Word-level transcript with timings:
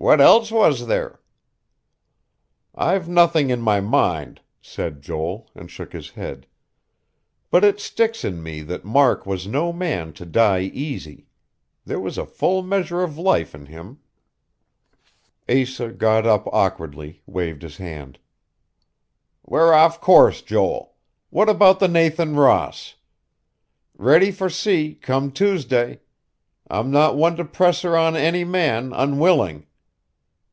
"What 0.00 0.20
else 0.20 0.52
was 0.52 0.86
there?" 0.86 1.18
"I've 2.72 3.08
nothing 3.08 3.50
in 3.50 3.60
my 3.60 3.80
mind," 3.80 4.40
said 4.62 5.02
Joel, 5.02 5.50
and 5.56 5.68
shook 5.68 5.92
his 5.92 6.10
head. 6.10 6.46
"But 7.50 7.64
it 7.64 7.80
sticks 7.80 8.24
in 8.24 8.40
me 8.40 8.60
that 8.60 8.84
Mark 8.84 9.26
was 9.26 9.48
no 9.48 9.72
man 9.72 10.12
to 10.12 10.24
die 10.24 10.60
easy. 10.60 11.26
There 11.84 11.98
was 11.98 12.16
a 12.16 12.24
full 12.24 12.62
measure 12.62 13.02
of 13.02 13.18
life 13.18 13.56
in 13.56 13.66
him." 13.66 13.98
Asa 15.48 15.88
got 15.90 16.24
up 16.24 16.46
awkwardly, 16.52 17.24
waved 17.26 17.62
his 17.62 17.78
hand. 17.78 18.20
"We're 19.44 19.72
off 19.74 19.98
the 19.98 20.04
course, 20.04 20.42
Joel. 20.42 20.94
What 21.30 21.48
about 21.48 21.80
the 21.80 21.88
Nathan 21.88 22.36
Ross? 22.36 22.94
Ready 23.96 24.30
for 24.30 24.48
sea, 24.48 24.94
come 24.94 25.32
Tuesday. 25.32 25.98
I'm 26.70 26.92
not 26.92 27.16
one 27.16 27.34
to 27.34 27.44
press 27.44 27.82
her 27.82 27.96
on 27.96 28.14
any 28.16 28.44
man, 28.44 28.92
unwilling. 28.92 29.64